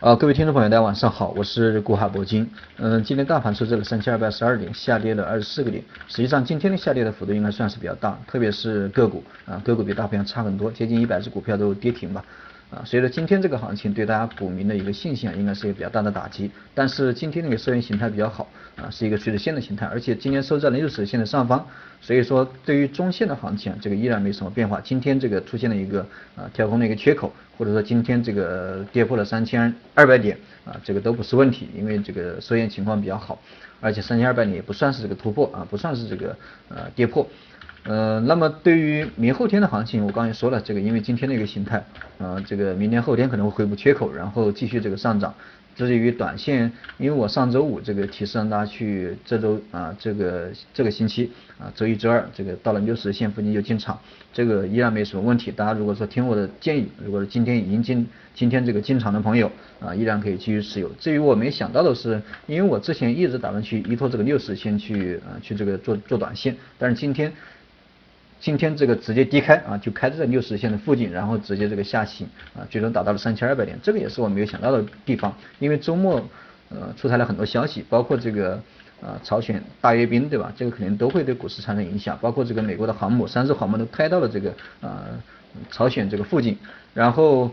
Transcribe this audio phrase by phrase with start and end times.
[0.00, 2.48] 啊，各位听众朋友，大家晚上好，我是顾海铂金。
[2.76, 5.82] 嗯，今天大盘收在了三千二百十二点，下跌了二十四个点。
[6.06, 12.24] 实际上，今天的下跌的幅度应该算是比较大，特别是个股啊，个股比大盘要差很多，接近一百只股票都跌停吧。
[12.70, 16.50] 啊，所以说今天这个行情对大家股民的一个信心啊，应该是一个比较大的打击。
[16.74, 21.66] 但是今天那个收圆形态比较好啊，是一个垂直线的形态，而且今天收在了六十线的上方，
[22.02, 24.80] 所以说对于中线的行情啊，这个依然没什么变化。
[24.82, 33.40] 今天这个出现了一个啊跳空的一个缺口，或者说今天这个跌破了三千二百点啊，这个都不是问题，因为这个收圆情况比较好，
[33.80, 36.36] 而且三千二百点也不算是这个突破啊，不算是这个
[36.68, 37.26] 呃跌破。
[37.88, 41.82] 呃，那么对于明后天的行情，我刚才说了，这个因为今天的一个形态，
[42.18, 45.34] 呃，这个明天后天可能会回补缺口，然后继续这个上涨。
[45.74, 53.98] 至于短线，因为我上周五这个提示让大家去这周啊，这个这个星期啊，周一、周二这个到了六十线附近就进场，
[54.34, 55.50] 这个依然没什么问题。
[55.50, 59.50] 大家如果说听我的建议，如果是今天已经进今天这个进场的朋友
[59.80, 60.90] 啊，依然可以继续持有。
[61.00, 67.32] 至于我没想到的是，因为我之前一直打算去依托这个六十线去啊去这个做做短线，但是今天。
[68.40, 75.34] 今天这个直接低开啊，就开在六十线的附近，然后直接这个下行啊，最终达到了三千二百点，这个也是我没有想到的地方。
[75.58, 76.22] 因为周末
[76.70, 78.54] 呃出台了很多消息，包括这个
[79.00, 80.52] 啊朝鲜大阅兵对吧？
[80.56, 85.04] 这个肯定都会对股市产生影响，包括这个美国的航母三艘航母都开到了这个啊
[85.70, 86.56] 朝鲜这个附近，
[86.94, 87.50] 然后。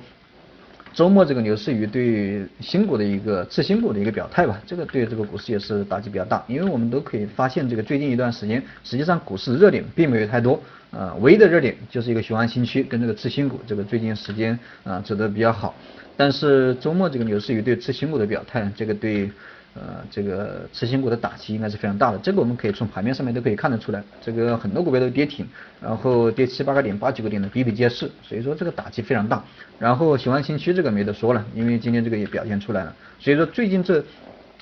[0.96, 10.58] 周末这个牛市与对新股的一个次新股的一个表态吧，这个对这个股市也是打击比较大，因为我们都可以发现，这个最近一段时间，实际上股市热点并没有太多，
[10.92, 15.76] 呃，唯一的热点就是一个雄安新区跟这个次新股，这个最近时间啊走的比较好，
[16.16, 19.30] 但是周末这个牛市与对次新股的表态，这个对。
[19.76, 25.46] 呃，这个次新股的打击应该是非常大的，这个我们可以从盘面上面都可以看得出来，这个很多股票都跌停，
[25.82, 29.44] 然后跌七八个点、八九个点的比比皆是，所以说这个打击非常大。
[29.78, 34.02] 然后雄安新区这个没得说了，因为今天这个也表现出来了，所以说最近这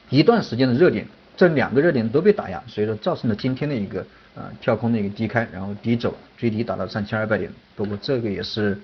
[0.09, 1.05] 一段时间的热点，
[1.37, 4.03] 这两个热点都被打压，所以说造成了今天的一个
[4.33, 8.75] 呃跳空的一个低开，然后低走，最低达到三千二百点，不过这个也是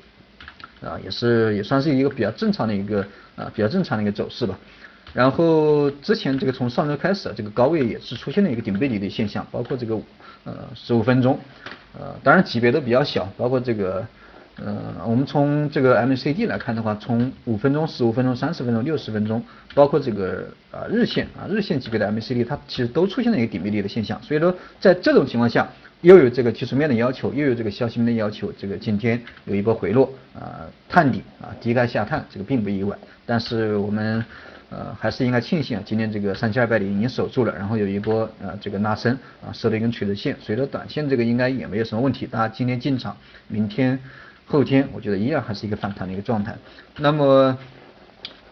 [0.81, 3.03] 啊也是也算是一个比较正常的一个
[3.35, 4.55] 啊比较正常的一个走势吧。
[5.13, 9.99] 然后之前这个从上周开始，这个高位也是出现了一个顶背离的现象，包括这个
[10.43, 11.39] 呃十五分钟，
[11.97, 14.05] 呃当然级别都比较小，包括这个
[14.57, 19.43] 呃我们从这个 MACD 来看的话，从五分钟、十五分钟、三十分钟、六十分钟，
[19.73, 25.67] 包括这个啊日线啊日线级别的 MACD，它其实都出现了一个顶背离的现象，所以说在这种情况下，
[26.01, 34.23] 又有这个技术面的要求，又有这个消息面的要求，这个今天有一波回落啊探底啊低开下探，这个并不意外，但是我们。
[34.69, 43.99] 呃，还是应该庆幸啊，今天这个三千二百点已经守住了，然后有一波呃这个拉升啊，收了一根垂直线，所以说短线这个应该也没有什么问题，大家今天进场，明天、
[44.45, 46.55] 后天我觉得依然还是一个反弹的一个状态。
[46.97, 47.57] 那么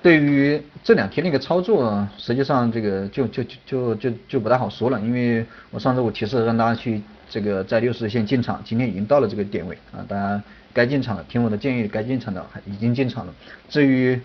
[0.02, 10.42] 对于这两天的一个操作，实际上这个就就就就就不太好说了，因为我上周我提示让大家去这个在六十线进场，今天已经到了这个点位啊，大家
[10.74, 13.34] 该进场的，听我的建议该进场的已经进场了。
[13.70, 14.20] 至于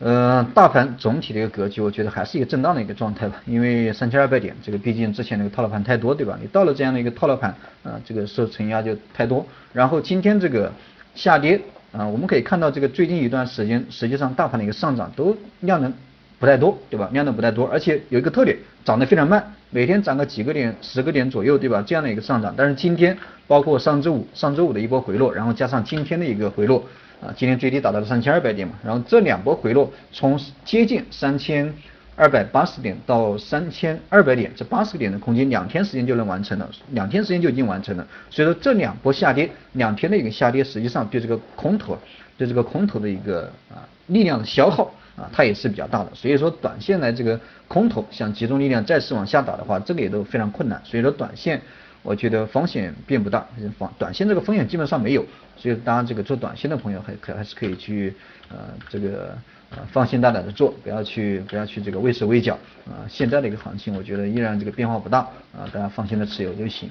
[0.00, 6.38] 呃，大盘总体的一个格局，我觉得还是一个震荡的一个状态吧，因为三千二百点，这个毕竟之前那个套牢盘太多，对吧？
[6.40, 7.50] 你到了这样的一个套牢盘，
[7.82, 9.44] 啊，这个受承压就太多。
[9.72, 10.72] 然后今天这个
[11.16, 11.60] 下跌，
[11.90, 15.92] 啊，我们可以看到这个最近一段时间，实际上大盘的一个上涨都量能
[16.38, 17.08] 不太多，对吧？
[17.12, 21.82] 量能不太多，而且有一个特点，涨得非常慢，每天涨个几个点、十个点左右，对吧？
[21.84, 26.84] 这样的一个上涨，但是今天包括上周五、上周五的一波回落，然后加上今天的一个回落。
[27.20, 31.74] 啊，今天最低达到了三千二百点嘛，然后这两波回落，从接近三千
[32.14, 38.06] 二百八十点到三千二百点，这八十个点的空间，两天时间就能完成了，两天时间就已经完成了。
[38.30, 41.98] 所以说这两波下跌，两天的一个下跌，实际上对这个空头，
[42.36, 44.84] 对这个空头的一个啊力量的消耗
[45.16, 46.10] 啊，它也是比较大的。
[46.14, 50.80] 所以说短线来这个空头想集中力量再次往下打的话，这个也都非常困难。
[50.84, 51.60] 所以说短线。
[52.08, 53.46] 我觉得风险并不大，
[53.78, 55.22] 短短线这个风险基本上没有，
[55.58, 58.14] 所以当然这个做短线的朋友还可还是可以去
[58.48, 58.56] 呃
[58.88, 59.36] 这个
[59.68, 63.04] 呃放心大胆的做，不要去不要去这个畏手畏脚啊。
[63.10, 65.18] 现在的一个行情，我觉得依然这个变化不大
[65.52, 66.88] 啊，大家放心的持有就行。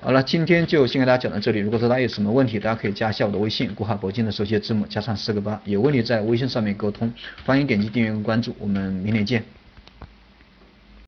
[0.00, 1.58] 好了，今天就先给大家讲到这里。
[1.58, 7.12] 如果说大家有什么问题，大家可以加一下我的微信，国海铂金的手写字母加上四个八，有问题在微信上面沟通。
[7.44, 9.59] 欢迎点击订阅跟关注，我们明天见。